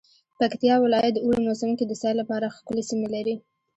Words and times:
پکتيا 0.39 0.75
ولايت 0.83 1.13
د 1.15 1.19
اوړی 1.23 1.41
موسم 1.47 1.71
کی 1.77 1.85
د 1.87 1.91
سیل 2.01 2.15
لپاره 2.21 2.53
ښکلی 2.55 2.83
سیمې 2.89 3.07
لری 3.15 3.35